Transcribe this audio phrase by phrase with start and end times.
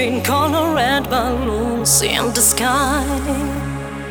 [0.00, 3.04] in color red balloons in the sky.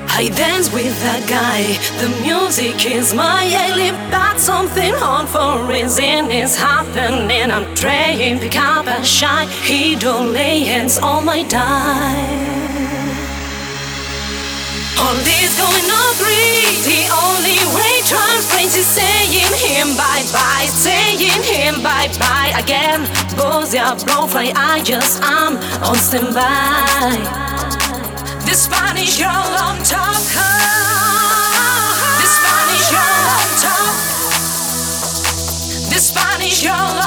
[0.08, 1.62] I dance with that guy.
[2.02, 7.50] The music is my alien, but something on for reason is happening.
[7.52, 9.48] I'm trying pick up and shine.
[9.48, 12.59] He don't lay hands on my die.
[15.00, 16.76] All this going on free.
[16.84, 23.08] The only way transference is saying him bye bye, saying him bye bye again.
[23.38, 23.96] Both your
[24.56, 25.56] I just am
[25.88, 27.16] on standby.
[28.46, 30.20] The Spanish girl on top.
[32.20, 33.96] The Spanish girl on top.
[35.90, 36.99] The Spanish girl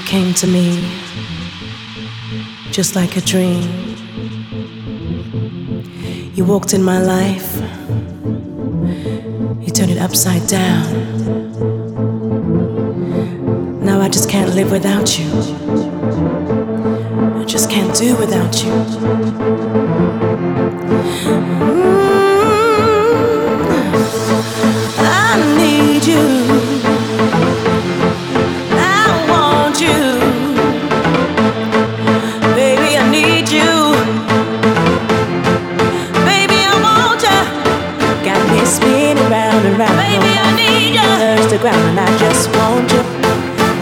[0.00, 0.80] you came to me
[2.70, 3.62] just like a dream.
[6.34, 7.56] You walked in my life,
[9.60, 10.86] you turned it upside down.
[13.84, 15.28] Now I just can't live without you.
[17.40, 18.70] I just can't do without you.
[21.30, 21.60] Mm,
[24.98, 26.39] I need you.
[41.60, 43.04] ground and I just want you.